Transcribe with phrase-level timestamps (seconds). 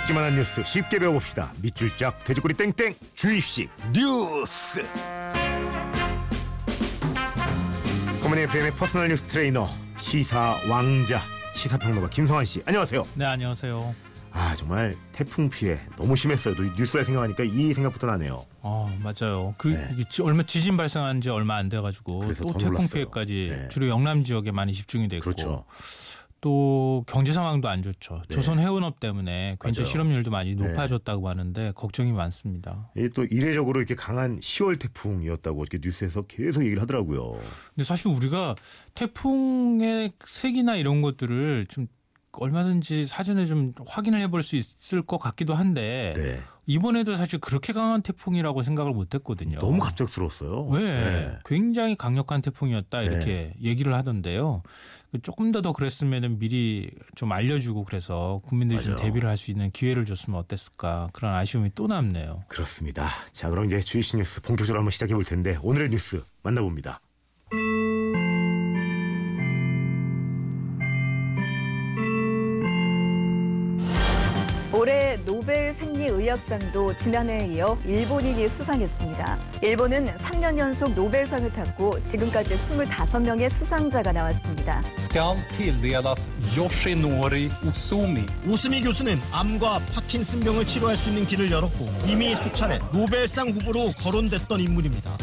[0.00, 1.52] 어렵기만 한 뉴스 쉽게 배워봅시다.
[1.60, 4.84] 밑줄 쫙 돼지꼬리 땡땡 주입식 뉴스.
[8.22, 9.68] 굿모닝 FM의 personal 뉴스 트레이너
[9.98, 11.20] 시사 왕자
[11.54, 13.06] 시사평론가 김성환 씨 안녕하세요.
[13.14, 13.94] 네 안녕하세요.
[14.32, 16.54] 아 정말 태풍 피해 너무 심했어요.
[16.54, 18.44] 또 뉴스를 생각하니까 이 생각부터 나네요.
[18.62, 19.54] 어 맞아요.
[19.58, 20.04] 그 네.
[20.22, 22.88] 얼마 지진 발생한 지 얼마 안 돼가지고 또더 태풍 놀랐어요.
[22.88, 23.68] 피해까지 네.
[23.68, 25.64] 주로 영남 지역에 많이 집중이 됐고 그렇죠.
[26.40, 28.22] 또 경제 상황도 안 좋죠.
[28.28, 28.34] 네.
[28.34, 29.92] 조선 해운업 때문에 굉장히 맞아요.
[29.92, 30.66] 실업률도 많이 네.
[30.66, 32.90] 높아졌다고 하는데 걱정이 많습니다.
[32.96, 37.38] 이게 또 이례적으로 이렇게 강한 10월 태풍이었다고 이렇게 뉴스에서 계속 얘기를 하더라고요.
[37.74, 38.54] 근데 사실 우리가
[38.94, 41.86] 태풍의 색이나 이런 것들을 좀
[42.32, 46.40] 얼마든지 사전에 좀 확인을 해볼 수 있을 것 같기도 한데 네.
[46.66, 49.58] 이번에도 사실 그렇게 강한 태풍이라고 생각을 못했거든요.
[49.58, 50.68] 너무 갑작스러웠어요.
[50.72, 50.78] 네.
[50.80, 51.38] 네.
[51.44, 54.62] 굉장히 강력한 태풍이었다 이렇게 얘기를 하던데요.
[55.22, 59.04] 조금 더 더 그랬으면 미리 좀 알려주고 그래서 국민들이 좀 맞아요.
[59.04, 62.44] 대비를 할 수 있는 기회를 줬으면 어땠을까 그런 아쉬움이 또 남네요.
[62.46, 63.08] 그렇습니다.
[63.32, 67.00] 자, 그럼 이제 주이시 뉴스 본격적으로 한번 시작해 볼 텐데 오늘의 뉴스 만나봅니다.
[76.30, 79.38] 전략상도 지난해에 이어 일본인이 수상했습니다.
[79.62, 84.80] 일본은 3년 연속 노벨상을 탔고 지금까지 25명의 수상자가 나왔습니다.
[88.48, 95.16] 오스미 교수는 암과 파킨슨병을 치료할 수 있는 길을 열었고 이미 수차례 노벨상 후보로 거론됐던 인물입니다.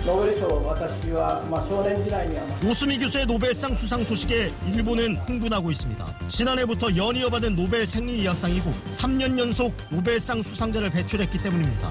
[2.65, 6.05] 오스미 교수의 노벨상 수상 소식에 일본은 흥분하고 있습니다.
[6.27, 11.89] 지난해부터 연이어 받은 노벨 생리의학상이고 3년 연속 노벨상 수상자를 배출했기 때문입니다.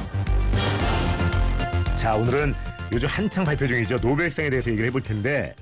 [1.97, 2.55] 자, 오늘은
[2.93, 3.97] 요즘 한창 발표 중이죠.
[4.03, 5.55] 노벨상에 대해서 얘기를 해볼 텐데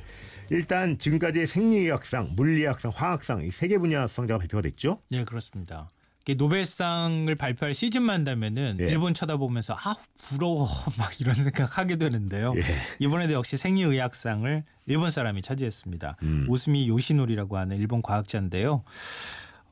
[0.49, 5.01] 일단 지금까지 생리의학상, 물리학상, 화학상 이 세 개 분야 수상자가 발표가 됐죠.
[5.11, 5.91] 네 그렇습니다.
[6.39, 8.85] 노벨상을 발표할 시즌만 되면은 예.
[8.87, 12.55] 일본 쳐다보면서 아 부러워 막 이런 생각하게 되는데요.
[12.57, 12.63] 예.
[12.99, 16.17] 이번에도 역시 생리의학상을 일본 사람이 차지했습니다.
[16.23, 16.47] 음.
[16.49, 18.85] 오스미 요시노리라고 하는 일본 과학자인데요.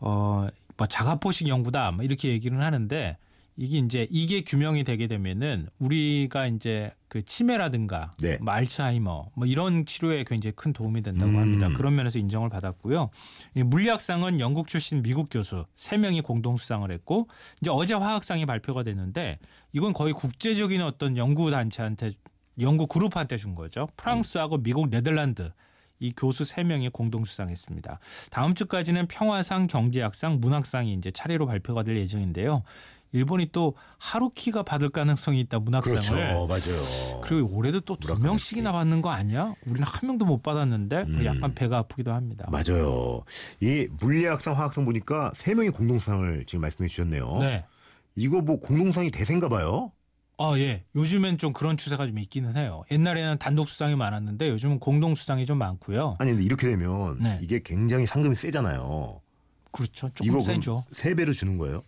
[0.00, 3.16] 어, 뭐 자가포식 연구다 뭐 이렇게 얘기는 하는데
[3.56, 8.38] 이게 이제 이게 규명이 되게 되면은 우리가 이제 그 치매라든가 네.
[8.40, 11.38] 뭐 알츠하이머 뭐 이런 치료에 굉장히 큰 도움이 된다고 음.
[11.38, 11.68] 합니다.
[11.74, 13.10] 그런 면에서 인정을 받았고요.
[13.54, 17.28] 이 물리학상은 영국 출신 미국 교수 세 명이 공동 수상을 했고
[17.60, 19.38] 이제 어제 화학상이 발표가 됐는데
[19.72, 22.12] 이건 거의 국제적인 어떤 연구 단체한테
[22.60, 23.88] 연구 그룹한테 준 거죠.
[23.96, 25.50] 프랑스하고 미국, 네덜란드
[26.02, 28.00] 이 교수 세명이 공동 수상했습니다.
[28.30, 32.64] 다음 주까지는 평화상, 경제학상, 문학상이 이제 차례로 발표가 될 예정인데요.
[33.12, 36.00] 일본이 또 하루키가 받을 가능성이 있다 문학상을.
[36.02, 36.46] 그렇죠.
[36.46, 37.20] 맞아요.
[37.22, 39.54] 그리고 올해도 또 두 명씩이나 받는 거 아니야?
[39.66, 41.24] 우리는 한 명도 못 받았는데 음.
[41.24, 42.48] 약간 배가 아프기도 합니다.
[42.50, 43.22] 맞아요.
[43.60, 47.38] 이 물리학상, 화학상 보니까 세 명이 공동상을 지금 말씀해 주셨네요.
[47.40, 47.64] 네.
[48.16, 49.92] 이거 뭐 공동상이 대세인가 봐요.
[50.38, 50.82] 아, 예.
[50.96, 52.82] 요즘엔 좀 그런 추세가 좀 있기는 해요.
[52.90, 56.16] 옛날에는 단독 수상이 많았는데 요즘은 공동 수상이 좀 많고요.
[56.18, 57.38] 아니 근데 이렇게 되면 네.
[57.42, 59.20] 이게 굉장히 상금이 세잖아요.
[59.70, 60.10] 그렇죠.
[60.14, 60.84] 조금 세죠.
[60.92, 61.84] 세 배로 주는 거예요?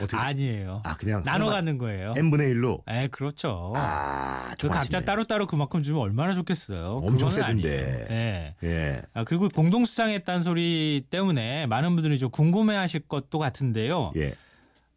[0.00, 0.16] 어떻게?
[0.16, 0.80] 아니에요.
[0.84, 2.14] 아 그냥 나눠 가는 거예요.
[2.16, 2.80] n 분의 1로.
[2.88, 3.72] 에, 그렇죠.
[3.76, 5.04] 아, 그좀 각자 아쉽네.
[5.04, 7.02] 따로 따로 그만큼 주면 얼마나 좋겠어요.
[7.04, 8.08] 엄청 세던데.
[8.10, 8.54] 예.
[8.66, 9.02] 예.
[9.14, 14.12] 아, 그리고 공동 수상했다는 소리 때문에 많은 분들이 좀 궁금해하실 것도 같은데요.
[14.16, 14.34] 예.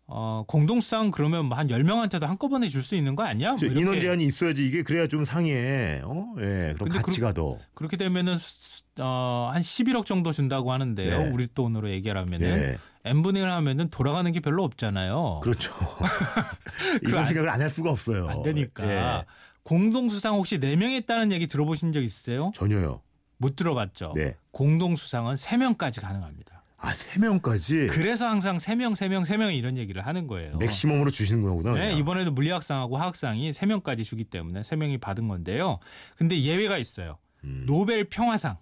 [0.09, 3.55] 어, 공동 수상 그러면 뭐한 10명한테도 한꺼번에 줄 수 있는 거 아니야?
[3.55, 5.99] 뭐 인원 제한이 있어야지 이게 그래야 좀 상해.
[6.03, 6.33] 어?
[6.39, 6.73] 예.
[6.77, 7.57] 그럼 가치가 더.
[7.73, 11.23] 그렇게 되면은 수- 어, 한 11억 정도 준다고 하는데요.
[11.25, 11.29] 네.
[11.29, 12.77] 우리 돈으로 얘기하면은 예.
[13.07, 15.39] N분의 1 하면은 돌아가는 게 별로 없잖아요.
[15.43, 15.73] 그렇죠.
[17.01, 18.27] 이런 안- 생각을 안 할 수가 없어요.
[18.29, 18.85] 안 되니까.
[19.19, 19.25] 예.
[19.63, 22.51] 공동 수상 혹시 4명 했다는 얘기 들어보신 적 있으세요?
[22.55, 23.01] 전혀요.
[23.37, 24.13] 못 들어봤죠.
[24.15, 24.35] 네.
[24.51, 26.63] 공동 수상은 3명까지 가능합니다.
[26.79, 30.57] 아, 세 명까지 그래서 항상 3명, 3명, 3명 이런 얘기를 하는 거예요.
[30.57, 31.73] 맥시멈으로 주시는 거구나.
[31.73, 31.97] 네, 그냥.
[31.97, 35.79] 이번에도 물리학상하고 화학상이 3명까지 주기 때문에 3명이 받은 건데요.
[36.15, 37.17] 근데 예외가 있어요.
[37.43, 37.63] 음.
[37.67, 38.57] 노벨 평화상.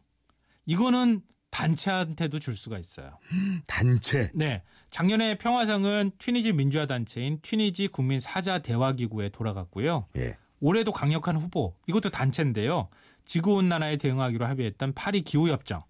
[0.65, 1.21] 이거는
[1.55, 3.17] 단체한테도 줄 수가 있어요.
[3.65, 4.29] 단체.
[4.33, 4.61] 네.
[4.91, 10.07] 작년에 평화상은 튀니지 민주화 단체인 튀니지 국민 사자 대화 기구에 돌아갔고요.
[10.17, 10.37] 예.
[10.59, 11.73] 올해도 강력한 후보.
[11.87, 12.89] 이것도 단체인데요.
[13.23, 15.83] 지구 온난화에 대응하기로 합의했던 파리 기후 협정.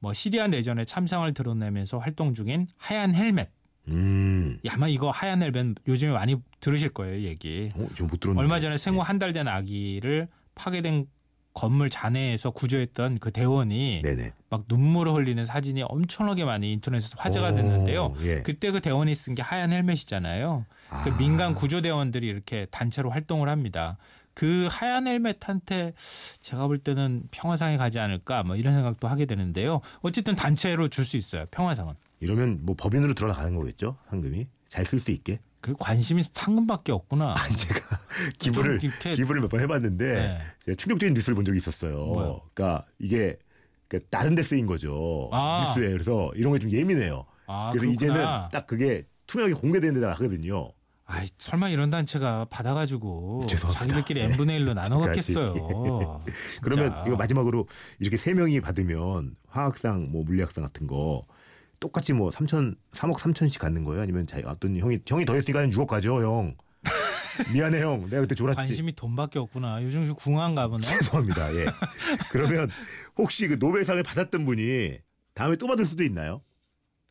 [0.00, 3.50] 뭐 시리아 내전에 참상을 드러내면서 활동 중인 하얀 헬멧.
[3.88, 4.58] 음.
[4.64, 7.70] 예, 아마 이거 하얀 헬멧 요즘에 많이 들으실 거예요, 얘기.
[7.76, 8.40] 어, 저못 들었는데.
[8.40, 11.06] 얼마 전에 생후 한 달 된 아기를 파괴된
[11.54, 14.32] 건물 잔해에서 구조했던 그 대원이 네네.
[14.50, 18.14] 막 눈물을 흘리는 사진이 엄청나게 많이 인터넷에서 화제가 오, 됐는데요.
[18.22, 18.42] 예.
[18.42, 20.66] 그때 그 대원이 쓴 게 하얀 헬멧이잖아요.
[21.04, 21.16] 그 아.
[21.16, 23.96] 민간 구조 대원들이 이렇게 단체로 활동을 합니다.
[24.34, 25.92] 그 하얀 헬멧한테
[26.40, 29.80] 제가 볼 때는 평화상에 가지 않을까 뭐 이런 생각도 하게 되는데요.
[30.02, 31.46] 어쨌든 단체로 줄 수 있어요.
[31.52, 31.94] 평화상은.
[32.18, 33.96] 이러면 뭐 법인으로 들어가는 거겠죠?
[34.10, 35.38] 상금이 잘 쓸 수 있게.
[35.64, 37.34] 그 관심이 상금밖에 없구나.
[37.38, 37.80] 아니 제가
[38.38, 40.38] 기부를 기부를 몇 번 해봤는데 네.
[40.66, 42.04] 제가 충격적인 뉴스를 본 적이 있었어요.
[42.04, 42.40] 뭐요?
[42.52, 43.38] 그러니까 이게
[43.88, 45.30] 그러니까 다른 데 쓰인 거죠.
[45.32, 45.64] 아.
[45.66, 47.24] 뉴스에 그래서 이런 게 좀 예민해요.
[47.46, 47.92] 아, 그래서 그렇구나.
[47.92, 50.70] 이제는 딱 그게 투명하게 공개되는 데다 하거든요.
[51.06, 53.78] 아이, 설마 이런 단체가 받아가지고 죄송합니다.
[53.78, 54.26] 자기들끼리 네.
[54.32, 56.22] n분의 1로 나눠 갖겠어요.
[56.62, 57.66] 그러면 이거 마지막으로
[58.00, 61.22] 이렇게 세 명이 받으면 화학상, 뭐 물리학상 같은 거
[61.84, 64.00] 똑같이 뭐 3천, 3억 3천씩 갖는 거예요?
[64.02, 66.56] 아니면 자기 어떤 형이 형이 더 했으니까 6억 가죠, 형.
[67.52, 68.08] 미안해 형.
[68.08, 68.56] 내가 그때 졸았지.
[68.56, 69.82] 관심이 돈밖에 없구나.
[69.82, 70.86] 요즘 좀 궁한가 보네.
[70.86, 71.54] 죄송합니다.
[71.56, 71.66] 예.
[72.32, 72.70] 그러면
[73.18, 74.96] 혹시 그 노벨상을 받았던 분이
[75.34, 76.40] 다음에 또 받을 수도 있나요?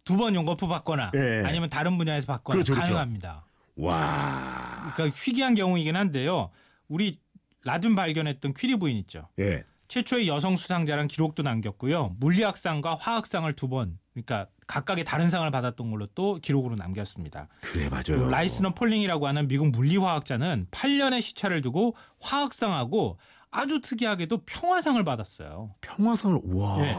[0.06, 1.44] 두 번 연거푸 받거나 예.
[1.46, 2.82] 아니면 다른 분야에서 받거나 그렇죠, 그렇죠.
[2.88, 3.46] 가능합니다.
[3.76, 4.92] 와.
[4.96, 6.50] 그러니까 희귀한 경우이긴 한데요.
[6.88, 7.16] 우리
[7.64, 9.30] 라듐 발견했던 퀴리 부인 있죠.
[9.40, 9.64] 예.
[9.88, 12.16] 최초의 여성 수상자란 기록도 남겼고요.
[12.20, 17.48] 물리학상과 화학상을 두 번, 그러니까 각각의 다른 상을 받았던 걸로 또 기록으로 남겼습니다.
[17.62, 18.04] 그래 맞아요.
[18.26, 23.18] 그 라이너스 폴링이라고 하는 미국 물리화학자는 8년의 시차를 두고 화학상하고
[23.52, 25.76] 아주 특이하게도 평화상을 받았어요.
[25.82, 26.78] 평화상을 와.
[26.78, 26.96] 네.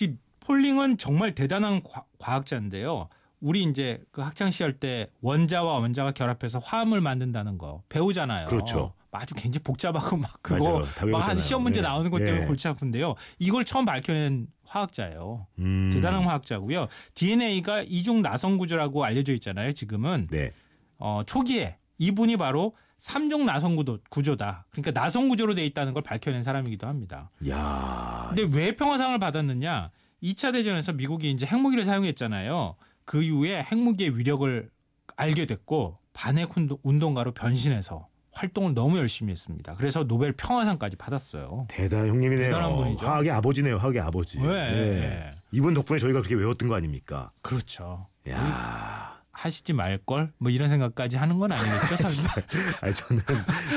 [0.00, 3.08] 이 폴링은 정말 대단한 과, 과학자인데요.
[3.40, 8.48] 우리 이제 그 학창 시절 때 원자와 원자가 결합해서 화합을 만든다는 거 배우잖아요.
[8.48, 8.94] 그렇죠.
[9.18, 10.82] 아주 굉장히 복잡하고 막 그거 맞아요.
[10.82, 11.40] 다막한 외우잖아요.
[11.42, 11.88] 시험 문제 네.
[11.88, 12.46] 나오는 것 때문에 네.
[12.46, 13.14] 골치 아픈데요.
[13.38, 15.46] 이걸 처음 밝혀낸 화학자예요.
[15.58, 15.90] 음.
[15.92, 16.88] 대단한 화학자고요.
[17.14, 19.72] DNA가 이중 나성 구조라고 알려져 있잖아요.
[19.72, 20.52] 지금은 네.
[20.98, 24.66] 어, 초기에 이분이 바로 삼중 나성 구도, 구조 다.
[24.70, 27.30] 그러니까 나성 구조로 돼 있다는 걸 밝혀낸 사람이기도 합니다.
[27.48, 28.26] 야.
[28.34, 29.90] 근데 왜 평화상을 받았느냐?
[30.22, 32.74] 2차 대전에서 미국이 이제 핵무기를 사용했잖아요.
[33.04, 34.68] 그 이후에 핵무기의 위력을
[35.16, 39.74] 알게 됐고 반핵 운동- 운동가로 변신해서 활동을 너무 열심히 했습니다.
[39.76, 41.66] 그래서 노벨 평화상까지 받았어요.
[41.68, 42.48] 대단 형님이네요.
[42.50, 43.04] 대단한 분이죠.
[43.06, 43.76] 화학의 아버지네요.
[43.78, 44.38] 화학의 아버지.
[44.40, 45.32] 네.
[45.50, 47.32] 이분 덕분에 저희가 그렇게 외웠던 거 아닙니까?
[47.42, 48.06] 그렇죠.
[48.30, 49.18] 야.
[49.32, 51.96] 하시지 말 걸 뭐 이런 생각까지 하는 건 아니겠죠?
[52.82, 53.22] 아니 저는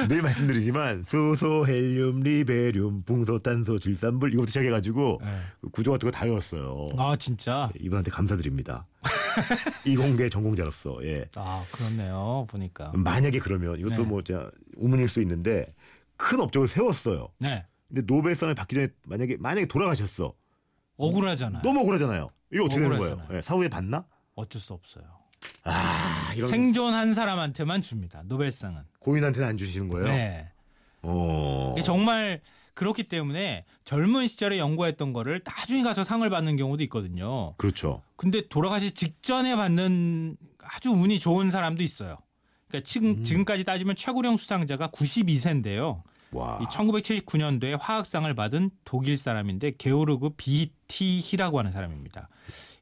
[0.07, 5.39] 늘 말씀드리지만 수소, 헬륨, 리베륨, 붕소, 탄소, 질산불 이거부터 시작해가지고 네.
[5.61, 6.85] 그 구조 같은 거 다 외웠어요.
[6.97, 7.69] 아 진짜.
[7.79, 8.85] 이분한테 감사드립니다.
[9.85, 11.25] 이공계 전공자로서 예.
[11.35, 12.45] 아 그렇네요.
[12.49, 12.91] 보니까.
[12.93, 14.03] 만약에 그러면 이것도 네.
[14.03, 15.65] 뭐 진짜 우문일 수 있는데
[16.17, 17.29] 큰 업적을 세웠어요.
[17.39, 17.65] 네.
[17.87, 20.33] 근데 노벨상을 받기 전에 만약에 만약에 돌아가셨어.
[20.97, 21.61] 억울하잖아요.
[21.63, 22.29] 너무 억울하잖아요.
[22.53, 23.21] 이거 어떻게 되는 거예요?
[23.33, 24.05] 예, 사후에 받나?
[24.35, 25.03] 어쩔 수 없어요.
[25.63, 28.21] 아, 이런 생존한 사람한테만 줍니다.
[28.25, 28.83] 노벨상은.
[28.99, 30.07] 고인한테는 안 주시는 거예요?
[30.07, 30.49] 네.
[31.01, 31.73] 어.
[31.75, 32.41] 이게 정말
[32.81, 37.53] 그렇기 때문에 젊은 시절에 연구했던 거를 나중에 가서 상을 받는 경우도 있거든요.
[37.57, 38.01] 그렇죠.
[38.15, 42.17] 근데 돌아가시 직전에 받는 아주 운이 좋은 사람도 있어요.
[42.67, 43.23] 그러니까 지금, 음.
[43.23, 46.01] 지금까지 따지면 최고령 수상자가 92세인데요.
[46.31, 46.57] 와.
[46.59, 52.29] 이 1979년도에 화학상을 받은 독일 사람인데 게오르그 비티히라고 하는 사람입니다.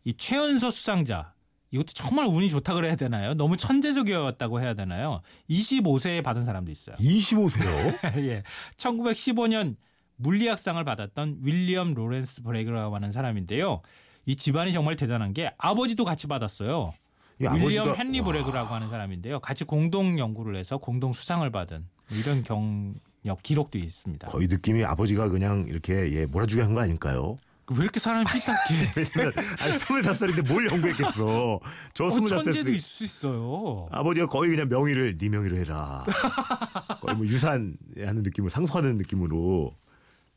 [0.05, 1.33] 이 최연소 수상자
[1.71, 3.33] 이것도 정말 운이 좋다 그래야 되나요?
[3.33, 5.19] 너무 천재적이었다고 해야 되나요?
[5.49, 6.95] 25세에 받은 사람도 있어요.
[6.95, 8.15] 25세요?
[8.29, 8.43] 예.
[8.77, 9.75] 1915년
[10.19, 13.81] 물리학상을 받았던 윌리엄 로렌스 브레그라고 하는 사람인데요.
[14.25, 16.93] 이 집안이 정말 대단한 게 아버지도 같이 받았어요.
[17.41, 18.25] 이 윌리엄 헨리 와.
[18.25, 19.39] 브레그라고 하는 사람인데요.
[19.39, 24.27] 같이 공동 연구를 해서 공동 수상을 받은 이런 경력 기록도 있습니다.
[24.27, 27.37] 거의 느낌이 아버지가 그냥 이렇게 예, 몰아주게 한 거 아닐까요?
[27.71, 28.93] 왜 이렇게 사람이 삐딱해?
[29.15, 31.59] 왜냐면 아니 25살인데 뭘 연구했겠어.
[31.93, 33.87] 저 어, 25살 천재도 있을 수 있어요.
[33.91, 36.03] 아버지가 거의 그냥 명의를 네 명의로 해라.
[36.99, 39.71] 거의 뭐 유산 하는 느낌으로 상소하는 느낌으로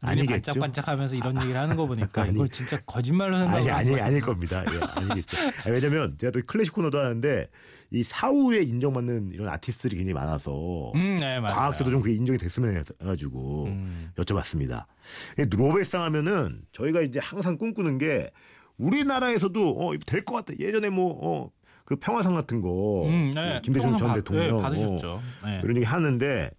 [0.02, 0.52] 눈이 아니겠죠.
[0.52, 2.32] 반짝반짝하면서 이런 얘기를 하는 거 보니까 아니.
[2.35, 4.04] 이걸 진짜 거짓말로 아니 생각하는 아니 거예요.
[4.04, 4.64] 아닐 겁니다.
[4.73, 5.37] 예, 아니겠죠.
[5.64, 7.49] 아니, 왜냐면 제가 또 클래식 코너도 하는데
[7.90, 11.40] 이 사후에 인정받는 이런 아티스트들이 굉장히 많아서 음, 네.
[11.40, 14.11] 과학자도 좀 그게 인정이 됐으면 해가지고 음.
[14.16, 14.87] 여쭤봤습니다.
[15.38, 18.30] 이 노벨상 하면은 저희가 이제 항상 꿈꾸는 게
[18.78, 20.59] 우리나라에서도 어, 될 것 같다.
[20.59, 21.50] 예전에 뭐 어,
[21.85, 23.61] 그 평화상 같은 거 음, 네.
[23.62, 25.11] 김대중 전 받- 대통령 네, 받으셨죠.
[25.12, 25.61] 어, 네.
[25.62, 26.50] 이런 얘기 하는데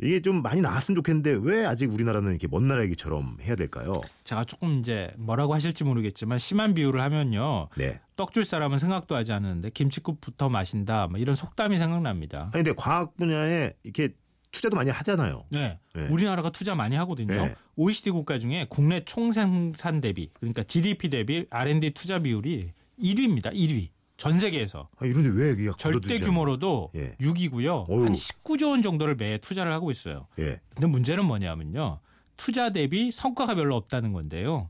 [0.00, 3.92] 이게 좀 많이 나왔으면 좋겠는데 왜 아직 우리나라는 이렇게 먼 나라 얘기처럼 해야 될까요?
[4.24, 7.68] 제가 조금 이제 뭐라고 하실지 모르겠지만 심한 비유를 하면요.
[7.76, 8.00] 네.
[8.16, 11.08] 떡줄 사람은 생각도 하지 않았는데 김치국부터 마신다.
[11.08, 12.50] 뭐 이런 속담이 생각납니다.
[12.52, 14.10] 아니 근데 과학 분야에 이렇게
[14.52, 15.44] 투자도 많이 하잖아요.
[15.50, 15.78] 네.
[15.94, 16.06] 네.
[16.08, 17.46] 우리나라가 투자 많이 하거든요.
[17.46, 17.54] 네.
[17.76, 23.52] OECD 국가 중에 국내 총생산 대비 그러니까 GDP 대비 R&D 투자 비율이 1위입니다.
[23.52, 23.90] 1위.
[24.18, 24.88] 전 세계에서.
[24.98, 27.14] 아, 이런데 왜 이게 절대 규모로도 예.
[27.20, 27.88] 6위고요.
[27.88, 28.04] 어휴.
[28.04, 30.26] 한 19조 원 정도를 매해 투자를 하고 있어요.
[30.40, 30.60] 예.
[30.74, 32.00] 근데 문제는 뭐냐면요.
[32.36, 34.68] 투자 대비 성과가 별로 없다는 건데요.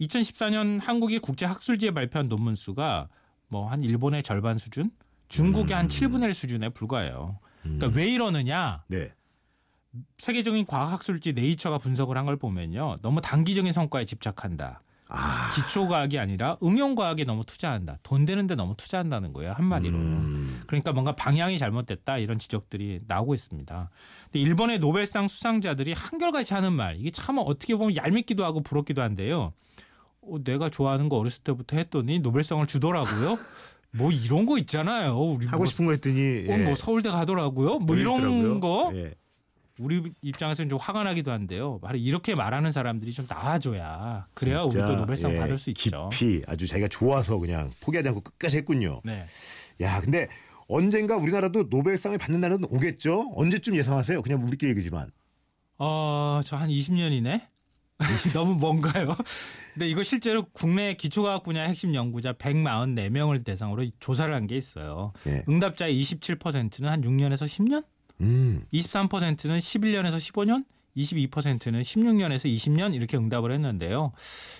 [0.00, 3.08] 2014년 한국이 국제 학술지에 발표한 논문 수가
[3.48, 4.90] 뭐 한 일본의 절반 수준,
[5.28, 5.78] 중국의 음.
[5.80, 7.38] 한 7분의 1 수준에 불과해요.
[7.62, 8.84] 그러니까 왜 이러느냐?
[8.86, 9.10] 네.
[10.18, 12.96] 세계적인 과학학술지 네이처가 분석을 한 걸 보면요.
[13.02, 14.82] 너무 단기적인 성과에 집착한다.
[15.08, 17.98] 아, 기초 과학이 아니라 응용 과학에 너무 투자한다.
[18.02, 19.52] 돈 되는데 너무 투자한다는 거예요.
[19.52, 19.96] 한마디로.
[19.96, 20.62] 음.
[20.66, 23.90] 그러니까 뭔가 방향이 잘못됐다 이런 지적들이 나오고 있습니다.
[24.24, 29.52] 근데 일본의 노벨상 수상자들이 한결같이 하는 말 이게 참 어떻게 보면 얄밉기도 하고 부럽기도 한데요.
[30.22, 33.38] 어, 내가 좋아하는 거 어렸을 때부터 했더니 노벨상을 주더라고요.
[33.92, 35.16] 뭐 이런 거 있잖아요.
[35.18, 37.78] 우리 하고 뭐, 싶은 거 했더니 어, 뭐 서울대 가더라고요.
[37.78, 38.60] 뭐 이런 그러더라고요.
[38.60, 39.14] 거 예.
[39.78, 41.78] 우리 입장에서는 좀 화가 나기도 한데요.
[41.80, 46.08] 바로 이렇게 말하는 사람들이 좀 나와줘야 그래야 우리도 노벨상 예, 받을 수 있죠.
[46.12, 49.00] 깊이 아주 자기가 좋아서 그냥 포기하지 않고 끝까지 했군요.
[49.04, 49.26] 네.
[49.82, 50.28] 야, 근데
[50.68, 53.32] 언젠가 우리나라도 노벨상을 받는 날은 오겠죠?
[53.36, 54.22] 언제쯤 예상하세요?
[54.22, 55.10] 그냥 우리끼리 얘기지만.
[55.78, 57.42] 어, 저 한 20년이네.
[58.34, 59.08] 너무 뭔가요?
[59.72, 65.12] 근데 이거 실제로 국내 기초과학 분야 핵심 연구자 144명을 대상으로 조사를 한 게 있어요.
[65.26, 65.42] 예.
[65.48, 67.84] 응답자의 27%는 한 6년에서 10년,
[68.20, 68.64] 음.
[68.72, 70.64] 23%는 11년에서 15년,
[70.96, 74.12] 22%는 16년에서 20년 이렇게 응답을 했는데요.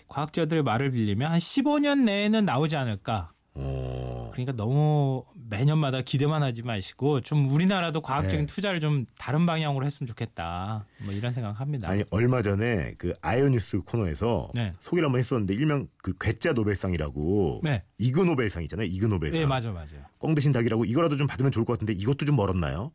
[0.09, 3.33] 과학자들의 말을 빌리면 한 15년 내에는 나오지 않을까.
[3.59, 4.31] 어.
[4.33, 8.47] 그러니까 너무 매년마다 기대만 하지 마시고 좀 우리나라도 과학적인 네.
[8.47, 10.85] 투자를 좀 다른 방향으로 했으면 좋겠다.
[11.05, 11.89] 뭐 이런 생각합니다.
[11.89, 14.73] 아니 얼마 전에 그 아이오뉴스 코너에서 네.
[14.81, 17.83] 소개를 한번 했었는데 일명 그 괴짜 노벨상이라고 네.
[17.99, 18.87] 이그 노벨상 있잖아요.
[18.87, 19.41] 이그 노벨상.
[19.41, 20.05] 네, 맞아, 맞아요.
[20.19, 22.93] 꽝 대신 닭이라고 이거라도 좀 받으면 좋을 것 같은데 이것도 좀 멀었나요?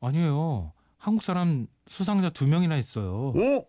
[0.00, 0.72] 아니에요.
[0.98, 3.28] 한국 사람 수상자 두 명이나 있어요.
[3.28, 3.64] 어?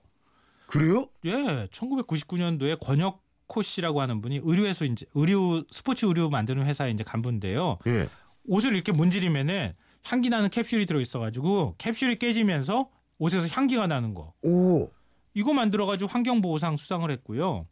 [0.67, 1.09] 그래요?
[1.25, 7.77] 예, 1999년도에 권혁호 씨라고 하는 분이 의류에서 이제 의류 스포츠 의류 만드는 회사에 이제 간분인데요.
[7.87, 8.09] 예.
[8.45, 14.33] 옷을 이렇게 문지르면은 향기 나는 캡슐이 들어 있어가지고 캡슐이 깨지면서 옷에서 향기가 나는 거.
[14.41, 14.89] 오.
[15.33, 17.67] 이거 만들어가지고 환경보호상 수상을 했고요.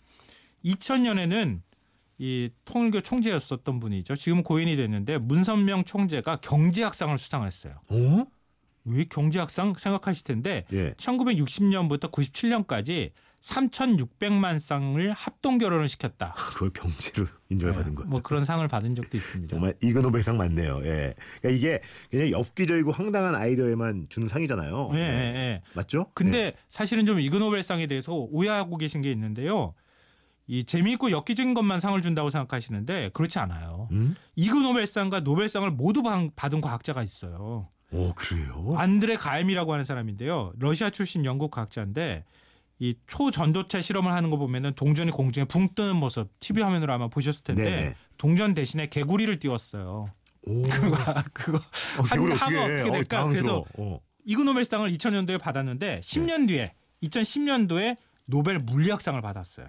[0.64, 1.62] 2000년에는
[2.18, 4.16] 이 통일교 총재였었던 분이죠.
[4.16, 7.74] 지금 고인이 됐는데 문선명 총재가 경제학상을 수상을 했어요.
[7.90, 8.26] 어?
[8.86, 10.94] 왜 경제학상 생각하실 텐데 예.
[10.94, 13.12] 1960년부터 97년까지
[13.42, 16.34] 3,600만 쌍을 합동 결혼을 시켰다.
[16.54, 18.10] 그걸 병지로 인정을 받은 거예요.
[18.10, 19.52] 뭐 그런 상을 받은 적도 있습니다.
[19.56, 20.82] 정말 이그 노벨상 맞네요.
[20.84, 21.14] 예.
[21.42, 24.92] 그러니까 이게 그냥 엽기적이고 황당한 아이디어에만 주는 상이잖아요.
[24.96, 25.16] 예, 예, 네.
[25.36, 25.62] 예.
[25.74, 26.12] 맞죠?
[26.16, 26.54] 근데 예.
[26.70, 29.74] 사실은 좀 이그노벨상에 대해서 오해하고 계신 게 있는데요.
[30.48, 33.88] 이 재미있고 엽기적인 것만 상을 준다고 생각하시는데 그렇지 않아요.
[33.92, 34.16] 음?
[34.36, 37.68] 이그노벨상과 노벨상을 모두 방- 받은 과학자가 있어요.
[37.92, 38.76] 오 그래요?
[38.78, 40.52] 안드레 가엠이라고 하는 사람인데요.
[40.60, 42.26] 러시아 출신 영국 과학자인데
[42.80, 47.44] 이 초전도체 실험을 하는 거 보면은 동전이 공중에 붕 뜨는 모습 TV 화면으로 아마 보셨을
[47.44, 47.96] 텐데 네.
[48.18, 50.10] 동전 대신에 개구리를 띄웠어요.
[50.48, 50.62] 오.
[51.34, 52.74] 그거 어, 한- 하면 어떻게 해?
[52.74, 53.18] 어떻게 어, 될까?
[53.18, 53.66] 당황스러워.
[53.78, 54.00] 어.
[54.26, 56.74] 이그노벨상을 2000년도에 받았는데 10년 뒤에
[57.04, 59.68] 2010년도에 노벨 물리학상을 받았어요.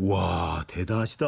[0.00, 1.26] 와 대단하시다.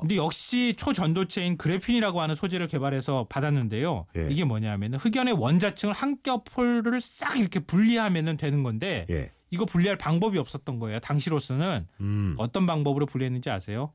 [0.00, 4.06] 근데 역시 초전도체인 그래핀이라고 하는 소재를 개발해서 받았는데요.
[4.16, 4.28] 예.
[4.30, 9.32] 이게 뭐냐면은 흑연의 원자층을 한 겹홀을 싹 이렇게 분리하면은 되는 건데 예.
[9.50, 11.00] 이거 분리할 방법이 없었던 거예요.
[11.00, 12.34] 당시로서는 음.
[12.36, 13.92] 어떤 방법으로 분리했는지 아세요?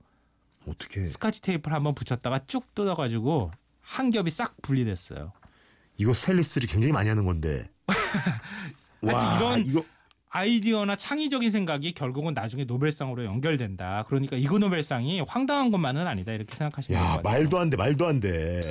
[0.67, 1.03] 어떻게?
[1.03, 3.51] 스카치 테이프를 한번 붙였다가 쭉 뜯어가지고
[3.81, 5.33] 한 겹이 싹 분리됐어요.
[5.97, 7.69] 이거 스타일리스트들이 굉장히 많이 하는 건데.
[9.01, 9.83] 하여튼 이런 이거
[10.29, 14.03] 아이디어나 창의적인 생각이 결국은 나중에 노벨상으로 연결된다.
[14.07, 16.31] 그러니까 이거 노벨상이 황당한 것만은 아니다.
[16.31, 17.33] 이렇게 생각하시면 될 것 같아요.
[17.39, 18.61] 말도 안 돼, 말도 안 돼.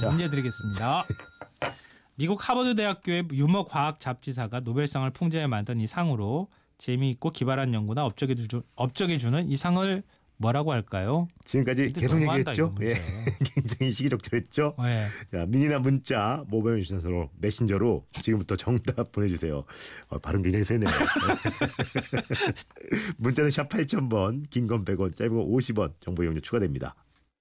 [0.00, 1.04] 자, 문제 드리겠습니다.
[2.14, 6.48] 미국 하버드 대학교의 유머 과학 잡지사가 노벨상을 풍자해 만든 이 상으로
[6.78, 10.02] 재미있고 기발한 연구나 업적에, 주, 업적에 주는 이 상을
[10.42, 11.28] 뭐라고 할까요?
[11.44, 12.72] 지금까지 계속 얘기했죠.
[12.82, 12.94] 예.
[13.54, 14.74] 굉장히 시기적절했죠.
[14.82, 15.06] 네.
[15.30, 19.64] 자, 미니나 문자, 모바일 주소로 메신저로 지금부터 정답 보내주세요.
[20.08, 20.90] 어, 발음 굉장히 세네요.
[23.18, 26.94] 문자는 샵 8000번, 긴 건 100원, 짧은 건 50원, 정보 이용료 추가됩니다.